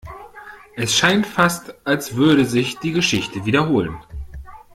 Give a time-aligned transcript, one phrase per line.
[0.75, 3.99] Es scheint fast, als würde sich die Geschichte wiederholen.